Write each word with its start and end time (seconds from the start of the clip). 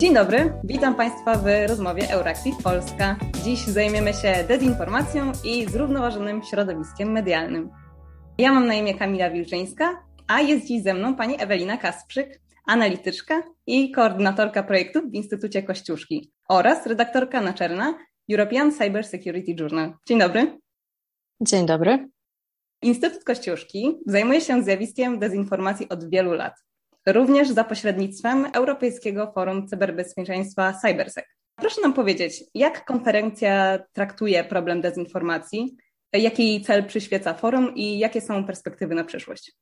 Dzień 0.00 0.14
dobry, 0.14 0.52
witam 0.64 0.94
Państwa 0.94 1.34
w 1.34 1.44
rozmowie 1.68 2.10
Euractiv 2.10 2.54
Polska. 2.64 3.16
Dziś 3.44 3.64
zajmiemy 3.64 4.14
się 4.14 4.44
dezinformacją 4.48 5.32
i 5.44 5.66
zrównoważonym 5.66 6.42
środowiskiem 6.42 7.12
medialnym. 7.12 7.70
Ja 8.38 8.52
mam 8.52 8.66
na 8.66 8.74
imię 8.74 8.94
Kamila 8.94 9.30
Wilczyńska, 9.30 10.04
a 10.26 10.40
jest 10.40 10.66
dziś 10.66 10.82
ze 10.82 10.94
mną 10.94 11.16
pani 11.16 11.42
Ewelina 11.42 11.76
Kasprzyk, 11.76 12.40
analityczka 12.66 13.42
i 13.66 13.90
koordynatorka 13.90 14.62
projektów 14.62 15.10
w 15.10 15.14
Instytucie 15.14 15.62
Kościuszki 15.62 16.32
oraz 16.48 16.86
redaktorka 16.86 17.40
naczelna 17.40 17.94
European 18.30 18.72
Cyber 18.72 19.06
Security 19.06 19.54
Journal. 19.60 19.94
Dzień 20.08 20.18
dobry. 20.18 20.58
Dzień 21.40 21.66
dobry. 21.66 22.08
Instytut 22.82 23.24
Kościuszki 23.24 23.98
zajmuje 24.06 24.40
się 24.40 24.62
zjawiskiem 24.62 25.18
dezinformacji 25.18 25.88
od 25.88 26.10
wielu 26.10 26.32
lat 26.32 26.54
również 27.12 27.48
za 27.48 27.64
pośrednictwem 27.64 28.46
Europejskiego 28.54 29.32
Forum 29.34 29.68
Cyberbezpieczeństwa 29.68 30.72
CyberSec. 30.82 31.24
Proszę 31.56 31.80
nam 31.80 31.92
powiedzieć, 31.92 32.44
jak 32.54 32.84
konferencja 32.84 33.78
traktuje 33.92 34.44
problem 34.44 34.80
dezinformacji, 34.80 35.76
jaki 36.12 36.62
cel 36.62 36.84
przyświeca 36.84 37.34
forum 37.34 37.74
i 37.74 37.98
jakie 37.98 38.20
są 38.20 38.44
perspektywy 38.44 38.94
na 38.94 39.04
przyszłość? 39.04 39.52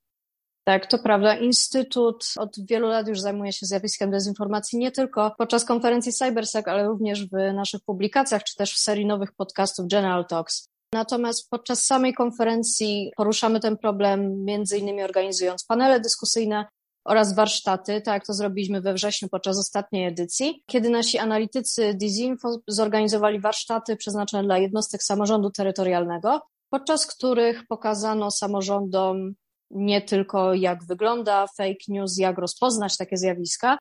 Tak, 0.64 0.86
to 0.86 0.98
prawda. 0.98 1.34
Instytut 1.34 2.24
od 2.38 2.56
wielu 2.68 2.88
lat 2.88 3.08
już 3.08 3.20
zajmuje 3.20 3.52
się 3.52 3.66
zjawiskiem 3.66 4.10
dezinformacji 4.10 4.78
nie 4.78 4.90
tylko 4.90 5.34
podczas 5.38 5.64
konferencji 5.64 6.12
CyberSec, 6.12 6.68
ale 6.68 6.86
również 6.86 7.26
w 7.26 7.54
naszych 7.54 7.80
publikacjach, 7.86 8.44
czy 8.44 8.56
też 8.56 8.74
w 8.74 8.78
serii 8.78 9.06
nowych 9.06 9.32
podcastów 9.32 9.88
General 9.88 10.26
Talks. 10.26 10.68
Natomiast 10.92 11.50
podczas 11.50 11.84
samej 11.84 12.14
konferencji 12.14 13.12
poruszamy 13.16 13.60
ten 13.60 13.76
problem 13.76 14.44
między 14.44 14.78
innymi 14.78 15.02
organizując 15.02 15.64
panele 15.64 16.00
dyskusyjne, 16.00 16.66
oraz 17.08 17.34
warsztaty, 17.34 18.00
tak 18.00 18.14
jak 18.14 18.26
to 18.26 18.34
zrobiliśmy 18.34 18.80
we 18.80 18.94
wrześniu 18.94 19.28
podczas 19.28 19.58
ostatniej 19.58 20.06
edycji, 20.06 20.62
kiedy 20.66 20.90
nasi 20.90 21.18
analitycy 21.18 21.94
Dizinfo 21.94 22.58
zorganizowali 22.66 23.40
warsztaty 23.40 23.96
przeznaczone 23.96 24.42
dla 24.42 24.58
jednostek 24.58 25.02
samorządu 25.02 25.50
terytorialnego, 25.50 26.40
podczas 26.70 27.06
których 27.06 27.66
pokazano 27.66 28.30
samorządom 28.30 29.34
nie 29.70 30.02
tylko 30.02 30.54
jak 30.54 30.84
wygląda 30.84 31.46
fake 31.56 31.84
news, 31.88 32.18
jak 32.18 32.38
rozpoznać 32.38 32.96
takie 32.96 33.16
zjawiska, 33.16 33.78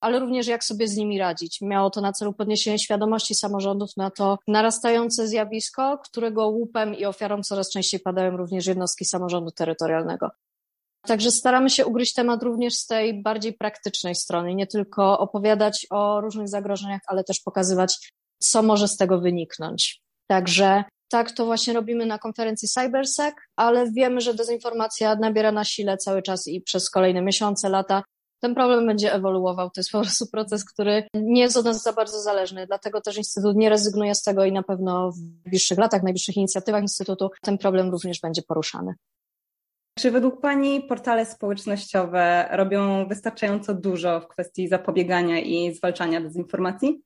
ale 0.00 0.18
również 0.18 0.46
jak 0.46 0.64
sobie 0.64 0.88
z 0.88 0.96
nimi 0.96 1.18
radzić. 1.18 1.60
Miało 1.60 1.90
to 1.90 2.00
na 2.00 2.12
celu 2.12 2.32
podniesienie 2.32 2.78
świadomości 2.78 3.34
samorządów 3.34 3.90
na 3.96 4.10
to 4.10 4.38
narastające 4.48 5.28
zjawisko, 5.28 5.98
którego 5.98 6.46
łupem 6.46 6.94
i 6.94 7.04
ofiarą 7.04 7.42
coraz 7.42 7.70
częściej 7.70 8.00
padają 8.00 8.36
również 8.36 8.66
jednostki 8.66 9.04
samorządu 9.04 9.50
terytorialnego. 9.50 10.30
Także 11.06 11.30
staramy 11.30 11.70
się 11.70 11.86
ugryźć 11.86 12.14
temat 12.14 12.42
również 12.42 12.74
z 12.74 12.86
tej 12.86 13.22
bardziej 13.22 13.52
praktycznej 13.52 14.14
strony, 14.14 14.54
nie 14.54 14.66
tylko 14.66 15.18
opowiadać 15.18 15.86
o 15.90 16.20
różnych 16.20 16.48
zagrożeniach, 16.48 17.00
ale 17.06 17.24
też 17.24 17.40
pokazywać, 17.40 18.12
co 18.38 18.62
może 18.62 18.88
z 18.88 18.96
tego 18.96 19.20
wyniknąć. 19.20 20.02
Także 20.26 20.84
tak 21.08 21.32
to 21.32 21.46
właśnie 21.46 21.74
robimy 21.74 22.06
na 22.06 22.18
konferencji 22.18 22.68
CyberSec, 22.68 23.34
ale 23.56 23.92
wiemy, 23.92 24.20
że 24.20 24.34
dezinformacja 24.34 25.14
nabiera 25.14 25.52
na 25.52 25.64
sile 25.64 25.96
cały 25.96 26.22
czas 26.22 26.46
i 26.46 26.60
przez 26.60 26.90
kolejne 26.90 27.22
miesiące, 27.22 27.68
lata. 27.68 28.02
Ten 28.40 28.54
problem 28.54 28.86
będzie 28.86 29.14
ewoluował. 29.14 29.70
To 29.70 29.80
jest 29.80 29.90
po 29.90 30.00
prostu 30.00 30.26
proces, 30.26 30.64
który 30.64 31.08
nie 31.14 31.40
jest 31.40 31.56
od 31.56 31.64
nas 31.64 31.82
za 31.82 31.92
bardzo 31.92 32.20
zależny. 32.20 32.66
Dlatego 32.66 33.00
też 33.00 33.16
Instytut 33.16 33.56
nie 33.56 33.68
rezygnuje 33.68 34.14
z 34.14 34.22
tego 34.22 34.44
i 34.44 34.52
na 34.52 34.62
pewno 34.62 35.12
w 35.12 35.16
najbliższych 35.44 35.78
latach, 35.78 36.00
w 36.00 36.04
najbliższych 36.04 36.36
inicjatywach 36.36 36.82
Instytutu 36.82 37.30
ten 37.42 37.58
problem 37.58 37.90
również 37.90 38.20
będzie 38.20 38.42
poruszany. 38.42 38.94
Czy 39.98 40.10
według 40.10 40.40
Pani 40.40 40.82
portale 40.82 41.26
społecznościowe 41.26 42.48
robią 42.50 43.08
wystarczająco 43.08 43.74
dużo 43.74 44.20
w 44.20 44.28
kwestii 44.28 44.68
zapobiegania 44.68 45.40
i 45.40 45.74
zwalczania 45.74 46.20
dezinformacji? 46.20 47.02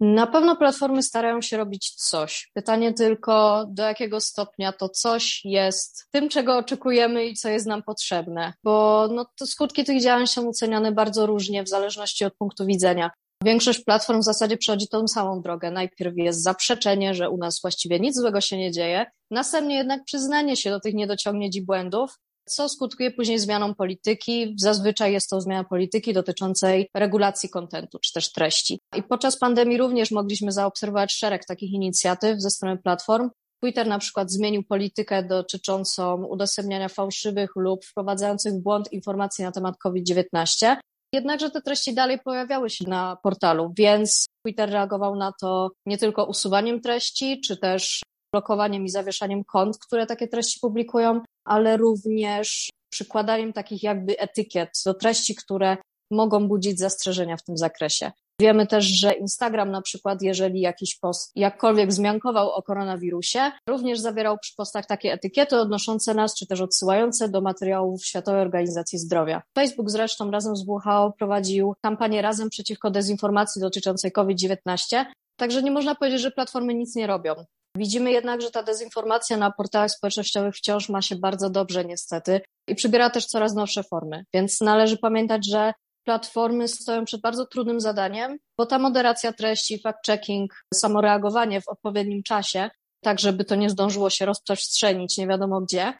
Na 0.00 0.26
pewno 0.26 0.56
platformy 0.56 1.02
starają 1.02 1.42
się 1.42 1.56
robić 1.56 1.90
coś. 1.90 2.50
Pytanie 2.54 2.92
tylko, 2.92 3.64
do 3.68 3.82
jakiego 3.82 4.20
stopnia 4.20 4.72
to 4.72 4.88
coś 4.88 5.44
jest 5.44 6.08
tym, 6.10 6.28
czego 6.28 6.56
oczekujemy 6.56 7.26
i 7.26 7.34
co 7.34 7.48
jest 7.48 7.66
nam 7.66 7.82
potrzebne, 7.82 8.52
bo 8.64 9.08
no, 9.12 9.26
skutki 9.46 9.84
tych 9.84 10.02
działań 10.02 10.26
są 10.26 10.48
oceniane 10.48 10.92
bardzo 10.92 11.26
różnie 11.26 11.62
w 11.62 11.68
zależności 11.68 12.24
od 12.24 12.34
punktu 12.34 12.66
widzenia. 12.66 13.10
Większość 13.46 13.84
platform 13.84 14.20
w 14.20 14.24
zasadzie 14.24 14.56
przechodzi 14.56 14.88
tą 14.88 15.08
samą 15.08 15.40
drogę. 15.40 15.70
Najpierw 15.70 16.16
jest 16.16 16.42
zaprzeczenie, 16.42 17.14
że 17.14 17.30
u 17.30 17.36
nas 17.36 17.60
właściwie 17.60 18.00
nic 18.00 18.16
złego 18.16 18.40
się 18.40 18.58
nie 18.58 18.72
dzieje, 18.72 19.06
następnie 19.30 19.76
jednak 19.76 20.04
przyznanie 20.04 20.56
się 20.56 20.70
do 20.70 20.80
tych 20.80 20.94
niedociągnięć 20.94 21.56
i 21.56 21.64
błędów, 21.64 22.18
co 22.44 22.68
skutkuje 22.68 23.10
później 23.10 23.38
zmianą 23.38 23.74
polityki. 23.74 24.54
Zazwyczaj 24.58 25.12
jest 25.12 25.30
to 25.30 25.40
zmiana 25.40 25.64
polityki 25.64 26.12
dotyczącej 26.12 26.90
regulacji 26.94 27.48
kontentu 27.48 27.98
czy 27.98 28.12
też 28.12 28.32
treści. 28.32 28.80
I 28.96 29.02
podczas 29.02 29.38
pandemii 29.38 29.78
również 29.78 30.10
mogliśmy 30.10 30.52
zaobserwować 30.52 31.12
szereg 31.12 31.44
takich 31.44 31.72
inicjatyw 31.72 32.40
ze 32.40 32.50
strony 32.50 32.78
platform. 32.78 33.30
Twitter 33.62 33.86
na 33.86 33.98
przykład 33.98 34.30
zmienił 34.30 34.62
politykę 34.62 35.22
dotyczącą 35.22 36.24
udostępniania 36.24 36.88
fałszywych 36.88 37.50
lub 37.56 37.84
wprowadzających 37.84 38.52
w 38.52 38.62
błąd 38.62 38.92
informacji 38.92 39.44
na 39.44 39.52
temat 39.52 39.78
COVID-19, 39.78 40.76
Jednakże 41.12 41.50
te 41.50 41.62
treści 41.62 41.94
dalej 41.94 42.18
pojawiały 42.24 42.70
się 42.70 42.84
na 42.88 43.16
portalu, 43.22 43.72
więc 43.78 44.26
Twitter 44.44 44.70
reagował 44.70 45.16
na 45.16 45.32
to 45.40 45.70
nie 45.86 45.98
tylko 45.98 46.24
usuwaniem 46.24 46.80
treści, 46.80 47.40
czy 47.40 47.56
też 47.56 48.02
blokowaniem 48.32 48.84
i 48.84 48.88
zawieszaniem 48.88 49.44
kont, 49.44 49.78
które 49.78 50.06
takie 50.06 50.28
treści 50.28 50.60
publikują, 50.60 51.20
ale 51.44 51.76
również 51.76 52.70
przykładaniem 52.90 53.52
takich 53.52 53.82
jakby 53.82 54.18
etykiet 54.18 54.70
do 54.86 54.94
treści, 54.94 55.34
które 55.34 55.76
mogą 56.10 56.48
budzić 56.48 56.78
zastrzeżenia 56.78 57.36
w 57.36 57.42
tym 57.42 57.56
zakresie. 57.56 58.12
Wiemy 58.40 58.66
też, 58.66 58.84
że 58.84 59.12
Instagram 59.12 59.70
na 59.70 59.82
przykład, 59.82 60.22
jeżeli 60.22 60.60
jakiś 60.60 60.98
post 60.98 61.32
jakkolwiek 61.36 61.88
wzmiankował 61.88 62.50
o 62.50 62.62
koronawirusie, 62.62 63.52
również 63.68 64.00
zawierał 64.00 64.38
przy 64.38 64.54
postach 64.56 64.86
takie 64.86 65.12
etykiety 65.12 65.56
odnoszące 65.56 66.14
nas, 66.14 66.34
czy 66.34 66.46
też 66.46 66.60
odsyłające 66.60 67.28
do 67.28 67.40
materiałów 67.40 68.04
Światowej 68.04 68.40
Organizacji 68.40 68.98
Zdrowia. 68.98 69.42
Facebook 69.54 69.90
zresztą 69.90 70.30
razem 70.30 70.56
z 70.56 70.68
WHO 70.68 71.12
prowadził 71.18 71.74
kampanię 71.82 72.22
Razem 72.22 72.50
przeciwko 72.50 72.90
dezinformacji 72.90 73.60
dotyczącej 73.60 74.12
COVID-19, 74.12 75.04
także 75.36 75.62
nie 75.62 75.70
można 75.70 75.94
powiedzieć, 75.94 76.20
że 76.20 76.30
platformy 76.30 76.74
nic 76.74 76.96
nie 76.96 77.06
robią. 77.06 77.34
Widzimy 77.76 78.10
jednak, 78.10 78.42
że 78.42 78.50
ta 78.50 78.62
dezinformacja 78.62 79.36
na 79.36 79.50
portalach 79.50 79.90
społecznościowych 79.90 80.54
wciąż 80.54 80.88
ma 80.88 81.02
się 81.02 81.16
bardzo 81.16 81.50
dobrze 81.50 81.84
niestety 81.84 82.40
i 82.68 82.74
przybiera 82.74 83.10
też 83.10 83.26
coraz 83.26 83.54
nowsze 83.54 83.82
formy, 83.82 84.24
więc 84.34 84.60
należy 84.60 84.98
pamiętać, 84.98 85.46
że 85.46 85.72
platformy 86.06 86.68
stoją 86.68 87.04
przed 87.04 87.20
bardzo 87.20 87.46
trudnym 87.46 87.80
zadaniem, 87.80 88.38
bo 88.58 88.66
ta 88.66 88.78
moderacja 88.78 89.32
treści, 89.32 89.82
fact-checking, 89.82 90.46
samoreagowanie 90.74 91.60
w 91.60 91.68
odpowiednim 91.68 92.22
czasie, 92.22 92.70
tak 93.04 93.20
żeby 93.20 93.44
to 93.44 93.54
nie 93.54 93.70
zdążyło 93.70 94.10
się 94.10 94.26
rozprzestrzenić 94.26 95.18
nie 95.18 95.26
wiadomo 95.26 95.60
gdzie, 95.60 95.92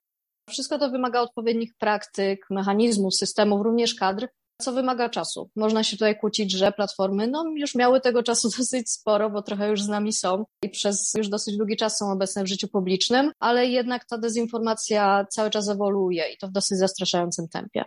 wszystko 0.51 0.79
to 0.79 0.91
wymaga 0.91 1.21
odpowiednich 1.21 1.73
praktyk, 1.79 2.47
mechanizmów, 2.51 3.15
systemów, 3.15 3.63
również 3.63 3.95
kadr, 3.95 4.29
co 4.63 4.73
wymaga 4.73 5.09
czasu. 5.09 5.51
Można 5.57 5.85
się 5.85 5.97
tutaj 5.97 6.19
kłócić, 6.19 6.53
że 6.53 6.73
platformy 6.73 7.27
no, 7.27 7.45
już 7.57 7.75
miały 7.75 8.01
tego 8.01 8.23
czasu 8.23 8.49
dosyć 8.59 8.91
sporo, 8.91 9.31
bo 9.31 9.43
trochę 9.43 9.69
już 9.69 9.83
z 9.83 9.89
nami 9.89 10.13
są 10.13 10.45
i 10.63 10.69
przez 10.69 11.13
już 11.17 11.29
dosyć 11.29 11.57
długi 11.57 11.77
czas 11.77 11.99
są 11.99 12.13
obecne 12.13 12.45
w 12.45 12.47
życiu 12.47 12.69
publicznym, 12.69 13.33
ale 13.41 13.67
jednak 13.67 14.05
ta 14.05 14.19
dezinformacja 14.19 15.27
cały 15.31 15.51
czas 15.51 15.69
ewoluuje 15.69 16.33
i 16.33 16.39
to 16.39 16.49
w 16.49 16.53
dosyć 16.53 16.79
zastraszającym 16.79 17.49
tempie. 17.49 17.85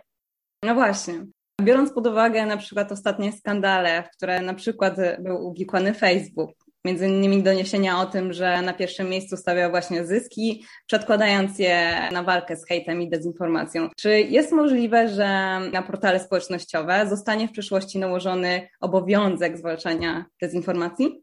No 0.64 0.74
właśnie. 0.74 1.26
Biorąc 1.60 1.92
pod 1.92 2.06
uwagę 2.06 2.46
na 2.46 2.56
przykład 2.56 2.92
ostatnie 2.92 3.32
skandale, 3.32 4.02
w 4.02 4.16
które 4.16 4.40
na 4.40 4.54
przykład 4.54 4.96
był 5.18 5.46
uwikłany 5.46 5.94
Facebook, 5.94 6.50
między 6.84 7.08
innymi 7.08 7.42
doniesienia 7.42 8.00
o 8.00 8.06
tym, 8.06 8.32
że 8.32 8.62
na 8.62 8.72
pierwszym 8.72 9.08
miejscu 9.08 9.36
stawia 9.36 9.70
właśnie 9.70 10.06
zyski, 10.06 10.64
przedkładając 10.86 11.58
je 11.58 12.08
na 12.12 12.22
walkę 12.22 12.56
z 12.56 12.66
hejtem 12.66 13.02
i 13.02 13.10
dezinformacją. 13.10 13.88
Czy 13.96 14.20
jest 14.20 14.52
możliwe, 14.52 15.08
że 15.08 15.58
na 15.72 15.82
portale 15.82 16.20
społecznościowe 16.20 17.06
zostanie 17.08 17.48
w 17.48 17.52
przyszłości 17.52 17.98
nałożony 17.98 18.68
obowiązek 18.80 19.58
zwalczania 19.58 20.24
dezinformacji? 20.42 21.22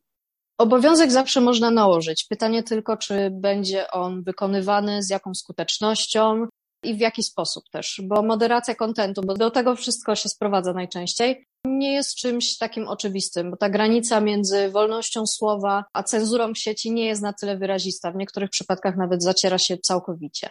Obowiązek 0.58 1.12
zawsze 1.12 1.42
można 1.42 1.72
nałożyć. 1.72 2.26
Pytanie 2.30 2.64
tylko, 2.64 2.98
czy 2.98 3.30
będzie 3.32 3.92
on 3.92 4.24
wykonywany, 4.24 5.04
z 5.04 5.10
jaką 5.10 5.34
skutecznością, 5.34 6.48
i 6.84 6.96
w 6.96 7.00
jaki 7.00 7.24
sposób 7.24 7.64
też, 7.72 8.02
bo 8.04 8.22
moderacja 8.24 8.76
kontentu, 8.76 9.22
bo 9.26 9.34
do 9.34 9.52
tego 9.52 9.76
wszystko 9.76 10.16
się 10.16 10.30
sprowadza 10.30 10.74
najczęściej, 10.74 11.46
nie 11.66 11.94
jest 11.94 12.16
czymś 12.16 12.58
takim 12.58 12.88
oczywistym, 12.88 13.52
bo 13.52 13.58
ta 13.58 13.70
granica 13.70 14.22
między 14.22 14.70
wolnością 14.70 15.28
słowa 15.28 15.86
a 15.94 16.04
cenzurą 16.04 16.54
w 16.54 16.58
sieci 16.58 16.92
nie 16.92 17.06
jest 17.06 17.22
na 17.22 17.34
tyle 17.34 17.58
wyrazista. 17.58 18.12
W 18.12 18.16
niektórych 18.16 18.50
przypadkach 18.50 18.98
nawet 18.98 19.24
zaciera 19.24 19.58
się 19.58 19.78
całkowicie. 19.78 20.50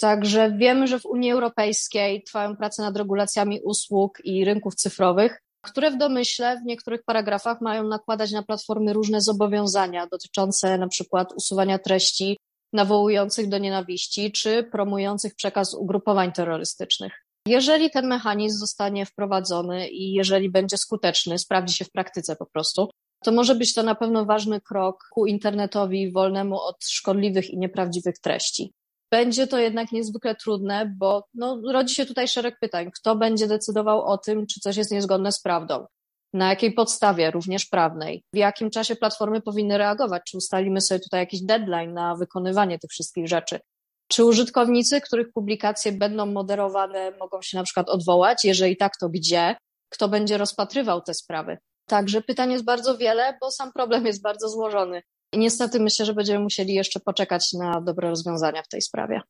Także 0.00 0.52
wiemy, 0.52 0.86
że 0.86 1.00
w 1.00 1.06
Unii 1.06 1.32
Europejskiej 1.32 2.22
trwają 2.22 2.56
prace 2.56 2.82
nad 2.82 2.96
regulacjami 2.96 3.60
usług 3.60 4.18
i 4.24 4.44
rynków 4.44 4.74
cyfrowych, 4.74 5.38
które 5.62 5.90
w 5.90 5.98
domyśle 5.98 6.60
w 6.60 6.66
niektórych 6.66 7.02
paragrafach 7.04 7.60
mają 7.60 7.88
nakładać 7.88 8.32
na 8.32 8.42
platformy 8.42 8.92
różne 8.92 9.20
zobowiązania 9.20 10.06
dotyczące 10.06 10.78
na 10.78 10.88
przykład 10.88 11.32
usuwania 11.32 11.78
treści 11.78 12.38
nawołujących 12.72 13.48
do 13.48 13.58
nienawiści 13.58 14.32
czy 14.32 14.62
promujących 14.62 15.34
przekaz 15.34 15.74
ugrupowań 15.74 16.32
terrorystycznych. 16.32 17.12
Jeżeli 17.46 17.90
ten 17.90 18.06
mechanizm 18.06 18.58
zostanie 18.58 19.06
wprowadzony 19.06 19.88
i 19.88 20.12
jeżeli 20.12 20.50
będzie 20.50 20.76
skuteczny, 20.76 21.38
sprawdzi 21.38 21.74
się 21.74 21.84
w 21.84 21.90
praktyce 21.90 22.36
po 22.36 22.46
prostu, 22.46 22.90
to 23.24 23.32
może 23.32 23.54
być 23.54 23.74
to 23.74 23.82
na 23.82 23.94
pewno 23.94 24.24
ważny 24.24 24.60
krok 24.60 25.04
ku 25.10 25.26
internetowi 25.26 26.12
wolnemu 26.12 26.60
od 26.60 26.84
szkodliwych 26.84 27.50
i 27.50 27.58
nieprawdziwych 27.58 28.18
treści. 28.18 28.72
Będzie 29.10 29.46
to 29.46 29.58
jednak 29.58 29.92
niezwykle 29.92 30.34
trudne, 30.34 30.94
bo 30.98 31.24
no, 31.34 31.60
rodzi 31.72 31.94
się 31.94 32.06
tutaj 32.06 32.28
szereg 32.28 32.58
pytań. 32.60 32.90
Kto 33.00 33.16
będzie 33.16 33.46
decydował 33.46 34.02
o 34.02 34.18
tym, 34.18 34.46
czy 34.46 34.60
coś 34.60 34.76
jest 34.76 34.90
niezgodne 34.90 35.32
z 35.32 35.40
prawdą? 35.40 35.86
Na 36.32 36.48
jakiej 36.48 36.72
podstawie, 36.72 37.30
również 37.30 37.66
prawnej? 37.66 38.24
W 38.32 38.36
jakim 38.36 38.70
czasie 38.70 38.96
platformy 38.96 39.40
powinny 39.40 39.78
reagować? 39.78 40.22
Czy 40.30 40.36
ustalimy 40.36 40.80
sobie 40.80 41.00
tutaj 41.00 41.20
jakiś 41.20 41.42
deadline 41.42 41.92
na 41.92 42.16
wykonywanie 42.16 42.78
tych 42.78 42.90
wszystkich 42.90 43.28
rzeczy? 43.28 43.60
Czy 44.08 44.24
użytkownicy, 44.24 45.00
których 45.00 45.32
publikacje 45.32 45.92
będą 45.92 46.26
moderowane, 46.26 47.12
mogą 47.20 47.42
się 47.42 47.56
na 47.56 47.64
przykład 47.64 47.88
odwołać? 47.88 48.44
Jeżeli 48.44 48.76
tak, 48.76 48.96
to 48.96 49.08
gdzie? 49.08 49.56
Kto 49.88 50.08
będzie 50.08 50.38
rozpatrywał 50.38 51.00
te 51.00 51.14
sprawy? 51.14 51.58
Także 51.86 52.22
pytań 52.22 52.52
jest 52.52 52.64
bardzo 52.64 52.98
wiele, 52.98 53.38
bo 53.40 53.50
sam 53.50 53.72
problem 53.72 54.06
jest 54.06 54.22
bardzo 54.22 54.48
złożony. 54.48 55.02
I 55.32 55.38
niestety 55.38 55.80
myślę, 55.80 56.06
że 56.06 56.14
będziemy 56.14 56.40
musieli 56.40 56.74
jeszcze 56.74 57.00
poczekać 57.00 57.52
na 57.52 57.80
dobre 57.80 58.08
rozwiązania 58.08 58.62
w 58.62 58.68
tej 58.68 58.82
sprawie. 58.82 59.20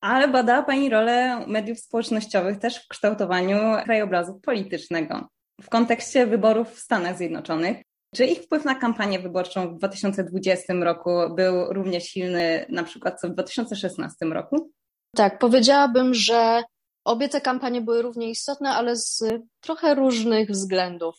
Ale 0.00 0.28
badała 0.28 0.62
Pani 0.62 0.90
rolę 0.90 1.46
mediów 1.46 1.78
społecznościowych 1.78 2.58
też 2.58 2.84
w 2.84 2.88
kształtowaniu 2.88 3.58
krajobrazu 3.84 4.40
politycznego 4.40 5.28
w 5.60 5.68
kontekście 5.68 6.26
wyborów 6.26 6.70
w 6.70 6.80
Stanach 6.80 7.16
Zjednoczonych. 7.16 7.82
Czy 8.14 8.26
ich 8.26 8.42
wpływ 8.42 8.64
na 8.64 8.74
kampanię 8.74 9.18
wyborczą 9.18 9.74
w 9.74 9.78
2020 9.78 10.74
roku 10.74 11.10
był 11.36 11.72
równie 11.72 12.00
silny 12.00 12.66
na 12.68 12.84
przykład 12.84 13.20
co 13.20 13.28
w 13.28 13.32
2016 13.32 14.26
roku? 14.26 14.70
Tak, 15.16 15.38
powiedziałabym, 15.38 16.14
że 16.14 16.62
obie 17.04 17.28
te 17.28 17.40
kampanie 17.40 17.80
były 17.80 18.02
równie 18.02 18.30
istotne, 18.30 18.70
ale 18.70 18.96
z 18.96 19.24
trochę 19.60 19.94
różnych 19.94 20.50
względów. 20.50 21.14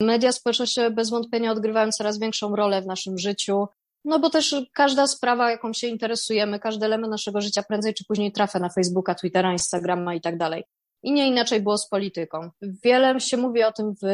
Media 0.00 0.32
społecznościowe 0.32 0.90
bez 0.90 1.10
wątpienia 1.10 1.52
odgrywają 1.52 1.90
coraz 1.90 2.18
większą 2.18 2.56
rolę 2.56 2.82
w 2.82 2.86
naszym 2.86 3.18
życiu, 3.18 3.66
no 4.04 4.18
bo 4.18 4.30
też 4.30 4.54
każda 4.74 5.06
sprawa, 5.06 5.50
jaką 5.50 5.72
się 5.72 5.86
interesujemy, 5.86 6.60
każdy 6.60 6.86
element 6.86 7.10
naszego 7.10 7.40
życia 7.40 7.62
prędzej 7.62 7.94
czy 7.94 8.04
później 8.04 8.32
trafia 8.32 8.58
na 8.58 8.68
Facebooka, 8.68 9.14
Twittera, 9.14 9.52
Instagrama 9.52 10.14
i 10.14 10.20
tak 10.20 10.38
dalej. 10.38 10.64
I 11.02 11.12
nie 11.12 11.28
inaczej 11.28 11.60
było 11.60 11.78
z 11.78 11.88
polityką. 11.88 12.50
Wiele 12.84 13.20
się 13.20 13.36
mówi 13.36 13.64
o 13.64 13.72
tym 13.72 13.94
w 14.02 14.06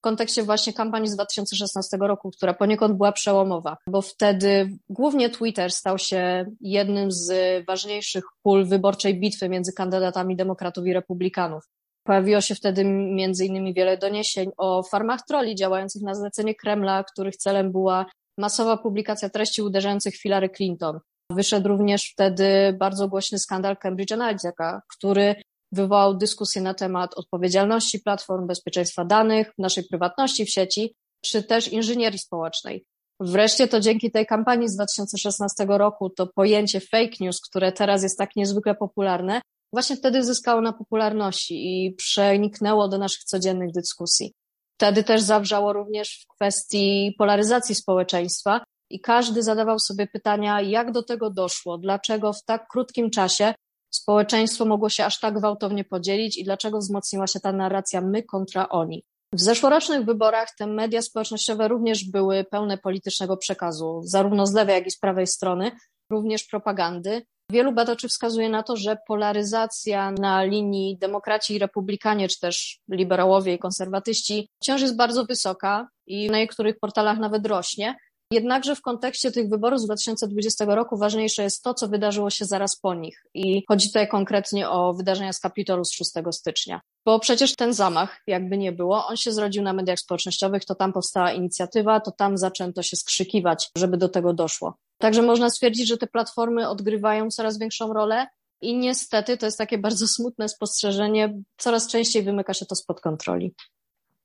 kontekście 0.00 0.42
właśnie 0.42 0.72
kampanii 0.72 1.08
z 1.08 1.14
2016 1.14 1.96
roku, 1.96 2.30
która 2.30 2.54
poniekąd 2.54 2.96
była 2.96 3.12
przełomowa, 3.12 3.76
bo 3.86 4.02
wtedy 4.02 4.78
głównie 4.88 5.30
Twitter 5.30 5.72
stał 5.72 5.98
się 5.98 6.44
jednym 6.60 7.12
z 7.12 7.32
ważniejszych 7.66 8.24
pól 8.42 8.66
wyborczej 8.66 9.20
bitwy 9.20 9.48
między 9.48 9.72
kandydatami 9.72 10.36
demokratów 10.36 10.86
i 10.86 10.92
republikanów. 10.92 11.64
Pojawiło 12.06 12.40
się 12.40 12.54
wtedy 12.54 12.82
innymi 12.82 13.74
wiele 13.74 13.98
doniesień 13.98 14.50
o 14.56 14.82
farmach 14.82 15.20
troli 15.28 15.54
działających 15.54 16.02
na 16.02 16.14
zlecenie 16.14 16.54
Kremla, 16.54 17.04
których 17.04 17.36
celem 17.36 17.72
była 17.72 18.06
masowa 18.38 18.76
publikacja 18.76 19.28
treści 19.30 19.62
uderzających 19.62 20.14
Hillary 20.14 20.48
Clinton. 20.48 20.98
Wyszedł 21.30 21.68
również 21.68 22.10
wtedy 22.12 22.76
bardzo 22.78 23.08
głośny 23.08 23.38
skandal 23.38 23.76
Cambridge 23.76 24.12
Analytica, 24.12 24.82
który 24.96 25.34
wywołał 25.72 26.16
dyskusję 26.16 26.62
na 26.62 26.74
temat 26.74 27.14
odpowiedzialności 27.14 28.00
platform, 28.00 28.46
bezpieczeństwa 28.46 29.04
danych, 29.04 29.52
naszej 29.58 29.84
prywatności 29.84 30.44
w 30.44 30.50
sieci, 30.50 30.94
czy 31.24 31.42
też 31.42 31.68
inżynierii 31.68 32.18
społecznej. 32.18 32.84
Wreszcie 33.20 33.68
to 33.68 33.80
dzięki 33.80 34.10
tej 34.10 34.26
kampanii 34.26 34.68
z 34.68 34.74
2016 34.74 35.66
roku 35.68 36.10
to 36.10 36.26
pojęcie 36.26 36.80
fake 36.80 37.16
news, 37.20 37.40
które 37.40 37.72
teraz 37.72 38.02
jest 38.02 38.18
tak 38.18 38.36
niezwykle 38.36 38.74
popularne, 38.74 39.40
właśnie 39.72 39.96
wtedy 39.96 40.24
zyskało 40.24 40.60
na 40.60 40.72
popularności 40.72 41.54
i 41.54 41.94
przeniknęło 41.94 42.88
do 42.88 42.98
naszych 42.98 43.24
codziennych 43.24 43.72
dyskusji. 43.72 44.32
Wtedy 44.74 45.04
też 45.04 45.22
zawrzało 45.22 45.72
również 45.72 46.24
w 46.24 46.34
kwestii 46.34 47.14
polaryzacji 47.18 47.74
społeczeństwa 47.74 48.64
i 48.90 49.00
każdy 49.00 49.42
zadawał 49.42 49.78
sobie 49.78 50.06
pytania, 50.06 50.60
jak 50.60 50.92
do 50.92 51.02
tego 51.02 51.30
doszło, 51.30 51.78
dlaczego 51.78 52.32
w 52.32 52.44
tak 52.44 52.68
krótkim 52.68 53.10
czasie 53.10 53.54
społeczeństwo 53.94 54.64
mogło 54.64 54.88
się 54.88 55.04
aż 55.04 55.20
tak 55.20 55.34
gwałtownie 55.38 55.84
podzielić 55.84 56.38
i 56.38 56.44
dlaczego 56.44 56.78
wzmocniła 56.78 57.26
się 57.26 57.40
ta 57.40 57.52
narracja 57.52 58.00
my 58.00 58.22
kontra 58.22 58.68
oni. 58.68 59.04
W 59.34 59.40
zeszłorocznych 59.40 60.04
wyborach 60.04 60.48
te 60.58 60.66
media 60.66 61.02
społecznościowe 61.02 61.68
również 61.68 62.04
były 62.04 62.44
pełne 62.44 62.78
politycznego 62.78 63.36
przekazu, 63.36 64.00
zarówno 64.04 64.46
z 64.46 64.52
lewej, 64.52 64.74
jak 64.74 64.86
i 64.86 64.90
z 64.90 64.98
prawej 64.98 65.26
strony, 65.26 65.70
również 66.10 66.44
propagandy. 66.44 67.22
Wielu 67.50 67.72
badaczy 67.72 68.08
wskazuje 68.08 68.48
na 68.48 68.62
to, 68.62 68.76
że 68.76 68.96
polaryzacja 69.08 70.10
na 70.10 70.44
linii 70.44 70.98
demokraci 70.98 71.54
i 71.54 71.58
republikanie, 71.58 72.28
czy 72.28 72.40
też 72.40 72.78
liberałowie 72.90 73.54
i 73.54 73.58
konserwatyści 73.58 74.48
wciąż 74.62 74.80
jest 74.80 74.96
bardzo 74.96 75.24
wysoka 75.24 75.88
i 76.06 76.30
na 76.30 76.38
niektórych 76.38 76.78
portalach 76.78 77.18
nawet 77.18 77.46
rośnie. 77.46 77.96
Jednakże 78.32 78.76
w 78.76 78.82
kontekście 78.82 79.32
tych 79.32 79.48
wyborów 79.48 79.80
z 79.80 79.84
2020 79.84 80.64
roku 80.64 80.96
ważniejsze 80.96 81.42
jest 81.42 81.62
to, 81.62 81.74
co 81.74 81.88
wydarzyło 81.88 82.30
się 82.30 82.44
zaraz 82.44 82.76
po 82.76 82.94
nich. 82.94 83.24
I 83.34 83.64
chodzi 83.68 83.86
tutaj 83.86 84.08
konkretnie 84.08 84.70
o 84.70 84.94
wydarzenia 84.94 85.32
z 85.32 85.40
Kapitolu 85.40 85.84
z 85.84 85.92
6 85.92 86.10
stycznia. 86.30 86.80
Bo 87.04 87.18
przecież 87.18 87.56
ten 87.56 87.74
zamach, 87.74 88.22
jakby 88.26 88.58
nie 88.58 88.72
było, 88.72 89.06
on 89.06 89.16
się 89.16 89.32
zrodził 89.32 89.62
na 89.62 89.72
mediach 89.72 89.98
społecznościowych, 89.98 90.64
to 90.64 90.74
tam 90.74 90.92
powstała 90.92 91.32
inicjatywa, 91.32 92.00
to 92.00 92.10
tam 92.10 92.38
zaczęto 92.38 92.82
się 92.82 92.96
skrzykiwać, 92.96 93.70
żeby 93.76 93.96
do 93.96 94.08
tego 94.08 94.32
doszło. 94.32 94.74
Także 94.98 95.22
można 95.22 95.50
stwierdzić, 95.50 95.88
że 95.88 95.98
te 95.98 96.06
platformy 96.06 96.68
odgrywają 96.68 97.30
coraz 97.30 97.58
większą 97.58 97.92
rolę 97.92 98.26
i 98.60 98.76
niestety 98.76 99.36
to 99.36 99.46
jest 99.46 99.58
takie 99.58 99.78
bardzo 99.78 100.08
smutne 100.16 100.48
spostrzeżenie, 100.48 101.42
coraz 101.56 101.88
częściej 101.88 102.22
wymyka 102.22 102.54
się 102.54 102.66
to 102.66 102.74
spod 102.74 103.00
kontroli. 103.00 103.54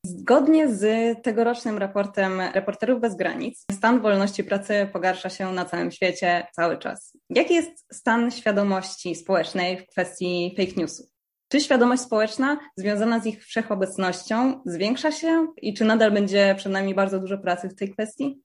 Zgodnie 0.08 0.74
z 0.74 1.16
tegorocznym 1.24 1.78
raportem 1.78 2.42
Reporterów 2.42 3.02
Bez 3.02 3.16
Granic, 3.16 3.66
stan 3.72 4.02
wolności 4.02 4.44
pracy 4.44 4.90
pogarsza 4.94 5.30
się 5.30 5.52
na 5.52 5.66
całym 5.66 5.92
świecie 5.92 6.48
cały 6.56 6.78
czas. 6.78 7.18
Jaki 7.30 7.54
jest 7.54 7.86
stan 7.94 8.32
świadomości 8.32 9.16
społecznej 9.16 9.78
w 9.78 9.88
kwestii 9.88 10.56
fake 10.58 10.72
newsów? 10.78 11.06
Czy 11.52 11.62
świadomość 11.62 12.02
społeczna 12.02 12.60
związana 12.78 13.20
z 13.20 13.26
ich 13.26 13.44
wszechobecnością 13.44 14.62
zwiększa 14.66 15.12
się 15.12 15.48
i 15.62 15.74
czy 15.74 15.86
nadal 15.86 16.12
będzie 16.12 16.56
przed 16.58 16.72
nami 16.72 16.96
bardzo 16.96 17.20
dużo 17.20 17.38
pracy 17.38 17.70
w 17.70 17.76
tej 17.76 17.94
kwestii? 17.94 18.42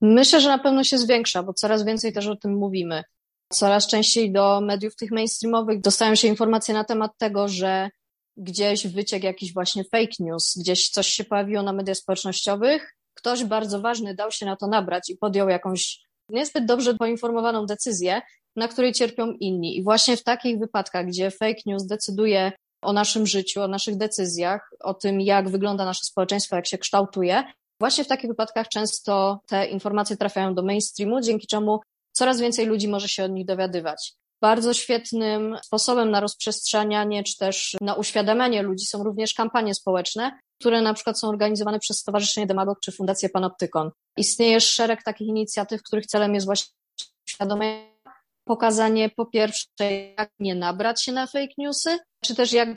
Myślę, 0.00 0.40
że 0.40 0.48
na 0.48 0.58
pewno 0.58 0.84
się 0.84 0.98
zwiększa, 0.98 1.42
bo 1.42 1.52
coraz 1.52 1.84
więcej 1.84 2.12
też 2.12 2.26
o 2.26 2.36
tym 2.36 2.54
mówimy. 2.54 3.02
Coraz 3.52 3.86
częściej 3.86 4.32
do 4.32 4.60
mediów 4.60 4.96
tych 4.96 5.10
mainstreamowych 5.10 5.80
dostają 5.80 6.14
się 6.14 6.28
informacje 6.28 6.74
na 6.74 6.84
temat 6.84 7.10
tego, 7.18 7.48
że 7.48 7.90
gdzieś 8.36 8.86
wyciekł 8.86 9.26
jakiś 9.26 9.54
właśnie 9.54 9.84
fake 9.84 10.14
news, 10.20 10.54
gdzieś 10.58 10.90
coś 10.90 11.06
się 11.06 11.24
pojawiło 11.24 11.62
na 11.62 11.72
mediach 11.72 11.96
społecznościowych, 11.96 12.96
ktoś 13.14 13.44
bardzo 13.44 13.80
ważny 13.80 14.14
dał 14.14 14.30
się 14.30 14.46
na 14.46 14.56
to 14.56 14.66
nabrać 14.66 15.10
i 15.10 15.16
podjął 15.16 15.48
jakąś 15.48 16.00
niezbyt 16.28 16.66
dobrze 16.66 16.94
poinformowaną 16.94 17.66
decyzję, 17.66 18.22
na 18.56 18.68
której 18.68 18.92
cierpią 18.92 19.32
inni. 19.32 19.76
I 19.76 19.82
właśnie 19.82 20.16
w 20.16 20.22
takich 20.24 20.58
wypadkach, 20.58 21.06
gdzie 21.06 21.30
fake 21.30 21.60
news 21.66 21.86
decyduje 21.86 22.52
o 22.82 22.92
naszym 22.92 23.26
życiu, 23.26 23.62
o 23.62 23.68
naszych 23.68 23.96
decyzjach, 23.96 24.70
o 24.80 24.94
tym, 24.94 25.20
jak 25.20 25.48
wygląda 25.48 25.84
nasze 25.84 26.04
społeczeństwo, 26.04 26.56
jak 26.56 26.66
się 26.66 26.78
kształtuje, 26.78 27.42
właśnie 27.80 28.04
w 28.04 28.08
takich 28.08 28.30
wypadkach 28.30 28.68
często 28.68 29.40
te 29.46 29.66
informacje 29.66 30.16
trafiają 30.16 30.54
do 30.54 30.62
mainstreamu, 30.62 31.20
dzięki 31.20 31.46
czemu 31.46 31.80
coraz 32.12 32.40
więcej 32.40 32.66
ludzi 32.66 32.88
może 32.88 33.08
się 33.08 33.24
od 33.24 33.32
nich 33.32 33.46
dowiadywać. 33.46 34.12
Bardzo 34.42 34.74
świetnym 34.74 35.56
sposobem 35.62 36.10
na 36.10 36.20
rozprzestrzenianie 36.20 37.24
czy 37.24 37.36
też 37.36 37.76
na 37.80 37.94
uświadamianie 37.94 38.62
ludzi 38.62 38.86
są 38.86 39.04
również 39.04 39.34
kampanie 39.34 39.74
społeczne, 39.74 40.38
które 40.60 40.82
na 40.82 40.94
przykład 40.94 41.20
są 41.20 41.28
organizowane 41.28 41.78
przez 41.78 41.98
Stowarzyszenie 41.98 42.46
Demagog 42.46 42.80
czy 42.80 42.92
Fundację 42.92 43.28
Panoptykon. 43.28 43.90
Istnieje 44.16 44.60
szereg 44.60 45.02
takich 45.02 45.28
inicjatyw, 45.28 45.82
których 45.82 46.06
celem 46.06 46.34
jest 46.34 46.46
właśnie 46.46 46.74
uświadomienie, 47.28 47.96
pokazanie 48.44 49.10
po 49.16 49.26
pierwsze, 49.26 49.92
jak 50.18 50.30
nie 50.38 50.54
nabrać 50.54 51.02
się 51.02 51.12
na 51.12 51.26
fake 51.26 51.54
newsy, 51.58 51.98
czy 52.24 52.34
też 52.34 52.52
jak 52.52 52.68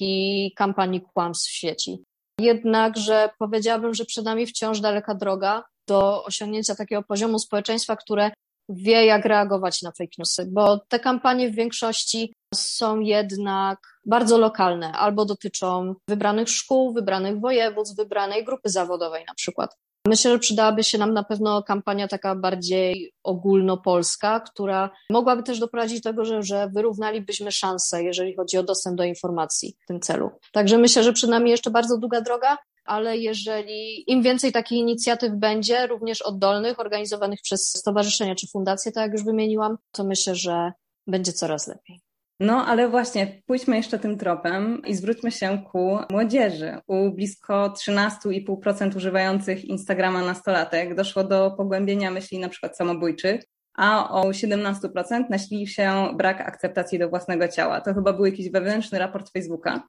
i 0.00 0.52
kampanii 0.56 1.00
kłamstw 1.00 1.50
w 1.50 1.54
sieci. 1.54 2.04
Jednakże 2.40 3.30
powiedziałabym, 3.38 3.94
że 3.94 4.04
przed 4.04 4.24
nami 4.24 4.46
wciąż 4.46 4.80
daleka 4.80 5.14
droga 5.14 5.64
do 5.88 6.24
osiągnięcia 6.24 6.74
takiego 6.74 7.02
poziomu 7.02 7.38
społeczeństwa, 7.38 7.96
które 7.96 8.30
wie, 8.68 9.06
jak 9.06 9.24
reagować 9.24 9.82
na 9.82 9.90
fake 9.90 10.12
newsy, 10.18 10.48
bo 10.52 10.78
te 10.88 11.00
kampanie 11.00 11.50
w 11.50 11.54
większości 11.54 12.34
są 12.54 13.00
jednak 13.00 13.78
bardzo 14.06 14.38
lokalne, 14.38 14.92
albo 14.92 15.24
dotyczą 15.24 15.94
wybranych 16.08 16.48
szkół, 16.48 16.92
wybranych 16.92 17.40
województw, 17.40 17.96
wybranej 17.96 18.44
grupy 18.44 18.68
zawodowej 18.68 19.24
na 19.28 19.34
przykład. 19.34 19.76
Myślę, 20.06 20.30
że 20.30 20.38
przydałaby 20.38 20.84
się 20.84 20.98
nam 20.98 21.14
na 21.14 21.24
pewno 21.24 21.62
kampania 21.62 22.08
taka 22.08 22.34
bardziej 22.34 23.12
ogólnopolska, 23.24 24.40
która 24.40 24.90
mogłaby 25.10 25.42
też 25.42 25.58
doprowadzić 25.58 26.00
do 26.00 26.10
tego, 26.10 26.24
że, 26.24 26.42
że 26.42 26.68
wyrównalibyśmy 26.74 27.52
szanse, 27.52 28.04
jeżeli 28.04 28.36
chodzi 28.36 28.58
o 28.58 28.62
dostęp 28.62 28.96
do 28.96 29.04
informacji 29.04 29.76
w 29.84 29.86
tym 29.86 30.00
celu. 30.00 30.30
Także 30.52 30.78
myślę, 30.78 31.02
że 31.02 31.12
przed 31.12 31.30
nami 31.30 31.50
jeszcze 31.50 31.70
bardzo 31.70 31.98
długa 31.98 32.20
droga, 32.20 32.56
ale 32.86 33.16
jeżeli 33.16 34.10
im 34.10 34.22
więcej 34.22 34.52
takich 34.52 34.78
inicjatyw 34.78 35.32
będzie, 35.34 35.86
również 35.86 36.22
oddolnych, 36.22 36.80
organizowanych 36.80 37.40
przez 37.42 37.68
stowarzyszenia 37.68 38.34
czy 38.34 38.46
fundacje, 38.52 38.92
tak 38.92 39.02
jak 39.02 39.12
już 39.12 39.24
wymieniłam, 39.24 39.78
to 39.92 40.04
myślę, 40.04 40.34
że 40.34 40.72
będzie 41.06 41.32
coraz 41.32 41.66
lepiej. 41.66 42.00
No, 42.40 42.66
ale 42.66 42.88
właśnie, 42.88 43.42
pójdźmy 43.46 43.76
jeszcze 43.76 43.98
tym 43.98 44.18
tropem 44.18 44.82
i 44.86 44.94
zwróćmy 44.94 45.32
się 45.32 45.62
ku 45.72 45.98
młodzieży. 46.10 46.78
U 46.86 47.10
blisko 47.10 47.74
13,5% 47.88 48.96
używających 48.96 49.64
Instagrama 49.64 50.22
nastolatek 50.22 50.94
doszło 50.94 51.24
do 51.24 51.50
pogłębienia 51.50 52.10
myśli 52.10 52.38
na 52.38 52.48
przykład 52.48 52.76
samobójczych, 52.76 53.44
a 53.76 54.10
o 54.10 54.30
17% 54.30 55.30
nasilił 55.30 55.66
się 55.66 56.08
brak 56.16 56.40
akceptacji 56.40 56.98
do 56.98 57.08
własnego 57.08 57.48
ciała. 57.48 57.80
To 57.80 57.94
chyba 57.94 58.12
był 58.12 58.26
jakiś 58.26 58.50
wewnętrzny 58.50 58.98
raport 58.98 59.32
Facebooka. 59.32 59.82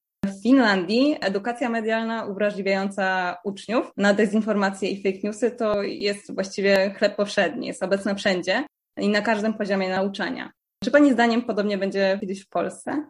Finlandii 0.47 1.17
edukacja 1.21 1.69
medialna 1.69 2.25
uwrażliwiająca 2.25 3.37
uczniów 3.43 3.91
na 3.97 4.13
dezinformacje 4.13 4.89
i 4.89 5.03
fake 5.03 5.19
newsy 5.23 5.51
to 5.51 5.83
jest 5.83 6.35
właściwie 6.35 6.93
chleb 6.97 7.15
powszedni, 7.15 7.67
jest 7.67 7.83
obecna 7.83 8.15
wszędzie 8.15 8.65
i 8.97 9.09
na 9.09 9.21
każdym 9.21 9.53
poziomie 9.53 9.89
nauczania. 9.89 10.51
Czy 10.83 10.91
Pani 10.91 11.13
zdaniem 11.13 11.41
podobnie 11.41 11.77
będzie 11.77 12.17
kiedyś 12.21 12.45
w 12.45 12.49
Polsce? 12.49 13.05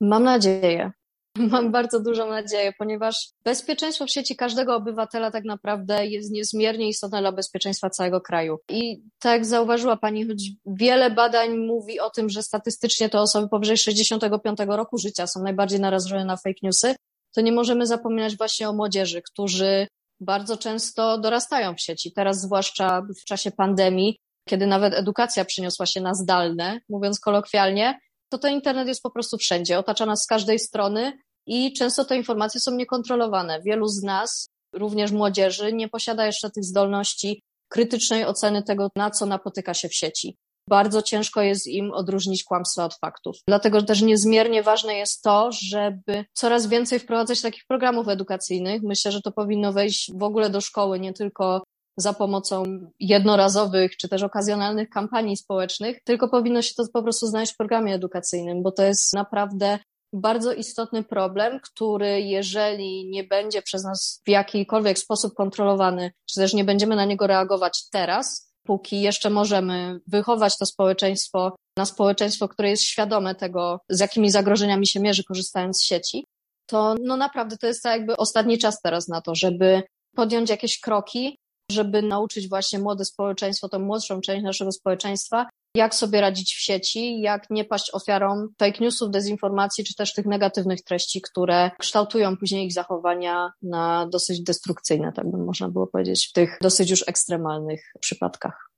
Mam 0.00 0.22
nadzieję. 0.22 0.92
Mam 1.36 1.72
bardzo 1.72 2.00
dużą 2.00 2.28
nadzieję, 2.28 2.72
ponieważ 2.78 3.28
bezpieczeństwo 3.44 4.06
w 4.06 4.10
sieci 4.10 4.36
każdego 4.36 4.76
obywatela 4.76 5.30
tak 5.30 5.44
naprawdę 5.44 6.06
jest 6.06 6.30
niezmiernie 6.30 6.88
istotne 6.88 7.20
dla 7.20 7.32
bezpieczeństwa 7.32 7.90
całego 7.90 8.20
kraju. 8.20 8.58
I 8.68 9.02
tak 9.18 9.32
jak 9.32 9.46
zauważyła 9.46 9.96
Pani, 9.96 10.26
choć 10.26 10.42
wiele 10.66 11.10
badań 11.10 11.56
mówi 11.56 12.00
o 12.00 12.10
tym, 12.10 12.28
że 12.28 12.42
statystycznie 12.42 13.08
to 13.08 13.20
osoby 13.20 13.48
powyżej 13.48 13.76
65 13.76 14.58
roku 14.66 14.98
życia 14.98 15.26
są 15.26 15.42
najbardziej 15.42 15.80
narażone 15.80 16.24
na 16.24 16.36
fake 16.36 16.60
newsy, 16.62 16.94
to 17.34 17.40
nie 17.40 17.52
możemy 17.52 17.86
zapominać 17.86 18.36
właśnie 18.36 18.68
o 18.68 18.72
młodzieży, 18.72 19.22
którzy 19.22 19.86
bardzo 20.20 20.56
często 20.56 21.18
dorastają 21.18 21.74
w 21.74 21.80
sieci. 21.80 22.12
Teraz, 22.12 22.40
zwłaszcza 22.40 23.02
w 23.20 23.24
czasie 23.24 23.50
pandemii, 23.50 24.18
kiedy 24.48 24.66
nawet 24.66 24.94
edukacja 24.94 25.44
przyniosła 25.44 25.86
się 25.86 26.00
na 26.00 26.14
zdalne, 26.14 26.80
mówiąc 26.88 27.20
kolokwialnie, 27.20 27.98
to 28.30 28.38
ten 28.38 28.54
internet 28.54 28.88
jest 28.88 29.02
po 29.02 29.10
prostu 29.10 29.38
wszędzie, 29.38 29.78
otacza 29.78 30.06
nas 30.06 30.22
z 30.22 30.26
każdej 30.26 30.58
strony 30.58 31.18
i 31.46 31.72
często 31.72 32.04
te 32.04 32.16
informacje 32.16 32.60
są 32.60 32.70
niekontrolowane. 32.76 33.62
Wielu 33.62 33.86
z 33.86 34.02
nas, 34.02 34.48
również 34.74 35.12
młodzieży, 35.12 35.72
nie 35.72 35.88
posiada 35.88 36.26
jeszcze 36.26 36.50
tych 36.50 36.64
zdolności 36.64 37.42
krytycznej 37.68 38.24
oceny 38.24 38.62
tego, 38.62 38.88
na 38.96 39.10
co 39.10 39.26
napotyka 39.26 39.74
się 39.74 39.88
w 39.88 39.94
sieci. 39.94 40.36
Bardzo 40.68 41.02
ciężko 41.02 41.42
jest 41.42 41.66
im 41.66 41.92
odróżnić 41.92 42.44
kłamstwa 42.44 42.84
od 42.84 42.94
faktów. 42.94 43.36
Dlatego 43.48 43.82
też 43.82 44.02
niezmiernie 44.02 44.62
ważne 44.62 44.94
jest 44.94 45.22
to, 45.22 45.48
żeby 45.52 46.24
coraz 46.34 46.66
więcej 46.66 46.98
wprowadzać 46.98 47.40
takich 47.40 47.62
programów 47.68 48.08
edukacyjnych. 48.08 48.82
Myślę, 48.82 49.12
że 49.12 49.20
to 49.22 49.32
powinno 49.32 49.72
wejść 49.72 50.10
w 50.14 50.22
ogóle 50.22 50.50
do 50.50 50.60
szkoły, 50.60 51.00
nie 51.00 51.12
tylko 51.12 51.62
za 52.00 52.12
pomocą 52.12 52.64
jednorazowych 53.00 53.96
czy 53.96 54.08
też 54.08 54.22
okazjonalnych 54.22 54.90
kampanii 54.90 55.36
społecznych, 55.36 56.04
tylko 56.04 56.28
powinno 56.28 56.62
się 56.62 56.74
to 56.76 56.84
po 56.92 57.02
prostu 57.02 57.26
znaleźć 57.26 57.52
w 57.52 57.56
programie 57.56 57.94
edukacyjnym, 57.94 58.62
bo 58.62 58.72
to 58.72 58.82
jest 58.82 59.12
naprawdę 59.14 59.78
bardzo 60.12 60.52
istotny 60.52 61.04
problem, 61.04 61.60
który 61.60 62.20
jeżeli 62.20 63.10
nie 63.10 63.24
będzie 63.24 63.62
przez 63.62 63.84
nas 63.84 64.22
w 64.26 64.28
jakikolwiek 64.28 64.98
sposób 64.98 65.34
kontrolowany, 65.34 66.12
czy 66.26 66.40
też 66.40 66.54
nie 66.54 66.64
będziemy 66.64 66.96
na 66.96 67.04
niego 67.04 67.26
reagować 67.26 67.88
teraz, 67.90 68.52
póki 68.66 69.00
jeszcze 69.00 69.30
możemy 69.30 70.00
wychować 70.06 70.58
to 70.58 70.66
społeczeństwo 70.66 71.56
na 71.76 71.84
społeczeństwo, 71.84 72.48
które 72.48 72.70
jest 72.70 72.82
świadome 72.82 73.34
tego, 73.34 73.80
z 73.88 74.00
jakimi 74.00 74.30
zagrożeniami 74.30 74.86
się 74.86 75.00
mierzy, 75.00 75.24
korzystając 75.24 75.78
z 75.78 75.84
sieci, 75.84 76.26
to 76.66 76.94
no 77.02 77.16
naprawdę 77.16 77.56
to 77.56 77.66
jest 77.66 77.82
tak 77.82 77.98
jakby 77.98 78.16
ostatni 78.16 78.58
czas 78.58 78.80
teraz 78.80 79.08
na 79.08 79.20
to, 79.20 79.34
żeby 79.34 79.82
podjąć 80.16 80.50
jakieś 80.50 80.80
kroki, 80.80 81.38
żeby 81.70 82.02
nauczyć 82.02 82.48
właśnie 82.48 82.78
młode 82.78 83.04
społeczeństwo, 83.04 83.68
tą 83.68 83.78
młodszą 83.78 84.20
część 84.20 84.42
naszego 84.42 84.72
społeczeństwa, 84.72 85.46
jak 85.76 85.94
sobie 85.94 86.20
radzić 86.20 86.54
w 86.54 86.60
sieci, 86.60 87.20
jak 87.20 87.50
nie 87.50 87.64
paść 87.64 87.90
ofiarą 87.94 88.48
fake 88.58 88.78
newsów, 88.80 89.10
dezinformacji, 89.10 89.84
czy 89.84 89.94
też 89.94 90.14
tych 90.14 90.26
negatywnych 90.26 90.82
treści, 90.82 91.20
które 91.20 91.70
kształtują 91.78 92.36
później 92.36 92.66
ich 92.66 92.72
zachowania 92.72 93.52
na 93.62 94.08
dosyć 94.12 94.42
destrukcyjne, 94.42 95.12
tak 95.12 95.30
by 95.30 95.38
można 95.38 95.68
było 95.68 95.86
powiedzieć, 95.86 96.28
w 96.28 96.32
tych 96.32 96.58
dosyć 96.62 96.90
już 96.90 97.08
ekstremalnych 97.08 97.80
przypadkach. 98.00 98.70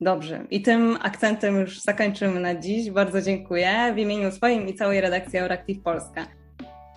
Dobrze. 0.00 0.46
I 0.50 0.62
tym 0.62 0.98
akcentem 1.02 1.60
już 1.60 1.80
zakończymy 1.80 2.40
na 2.40 2.54
dziś. 2.54 2.90
Bardzo 2.90 3.22
dziękuję 3.22 3.92
w 3.94 3.98
imieniu 3.98 4.32
swoim 4.32 4.68
i 4.68 4.74
całej 4.74 5.00
redakcji 5.00 5.38
Euractiv 5.38 5.82
Polska. 5.82 6.37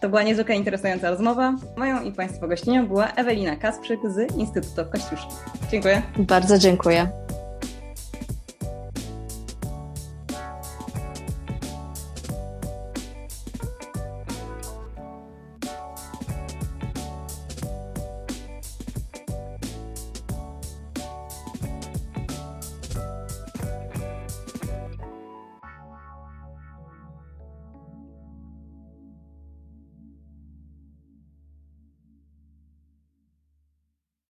To 0.01 0.09
była 0.09 0.23
niezwykle 0.23 0.55
interesująca 0.55 1.09
rozmowa. 1.09 1.53
Moją 1.77 2.01
i 2.01 2.11
Państwa 2.11 2.47
gościnią 2.47 2.87
była 2.87 3.07
Ewelina 3.07 3.55
Kasprzyk 3.55 3.99
z 4.05 4.35
Instytutu 4.37 4.91
Kościuszki. 4.91 5.33
Dziękuję. 5.71 6.01
Bardzo 6.17 6.57
dziękuję. 6.57 7.07